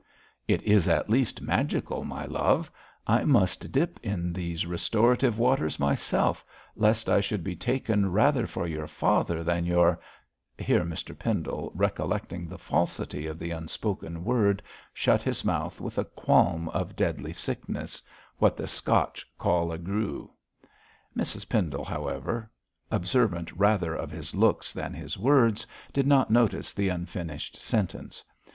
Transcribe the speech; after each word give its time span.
'It 0.47 0.63
is 0.63 0.87
at 0.87 1.11
least 1.11 1.41
magical, 1.43 2.03
my 2.03 2.25
love. 2.25 2.71
I 3.05 3.23
must 3.23 3.71
dip 3.71 3.99
in 4.01 4.33
these 4.33 4.65
restorative 4.65 5.37
waters 5.37 5.79
myself, 5.79 6.43
lest 6.75 7.07
I 7.07 7.21
should 7.21 7.43
be 7.43 7.55
taken 7.55 8.11
rather 8.11 8.47
for 8.47 8.65
your 8.65 8.87
father 8.87 9.43
than 9.43 9.63
your' 9.63 9.99
Here 10.57 10.83
Dr 10.83 11.13
Pendle, 11.13 11.71
recollecting 11.75 12.47
the 12.47 12.57
falsity 12.57 13.27
of 13.27 13.37
the 13.37 13.51
unspoken 13.51 14.23
word, 14.23 14.63
shut 14.91 15.21
his 15.21 15.45
mouth 15.45 15.79
with 15.79 15.99
a 15.99 16.05
qualm 16.05 16.67
of 16.69 16.95
deadly 16.95 17.31
sickness 17.31 18.01
what 18.39 18.57
the 18.57 18.65
Scotch 18.67 19.23
call 19.37 19.71
a 19.71 19.77
grue. 19.77 20.31
Mrs 21.15 21.47
Pendle, 21.47 21.85
however, 21.85 22.49
observant 22.89 23.51
rather 23.51 23.93
of 23.93 24.09
his 24.09 24.33
looks 24.33 24.73
than 24.73 24.95
his 24.95 25.15
words, 25.15 25.67
did 25.93 26.07
not 26.07 26.31
notice 26.31 26.73
the 26.73 26.89
unfinished 26.89 27.55
sentence. 27.55 28.23